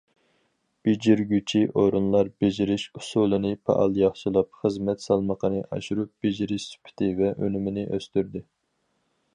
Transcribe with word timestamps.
بېجىرگۈچى 0.87 1.59
ئورۇنلار 1.81 2.31
بېجىرىش 2.43 2.85
ئۇسۇلىنى 3.01 3.51
پائال 3.69 4.01
ياخشىلاپ، 4.03 4.51
خىزمەت 4.63 5.05
سالمىقىنى 5.07 5.63
ئاشۇرۇپ، 5.69 6.13
بېجىرىش 6.27 6.69
سۈپىتى 6.73 7.13
ۋە 7.23 7.33
ئۈنۈمىنى 7.37 7.87
ئۆستۈردى. 7.93 8.45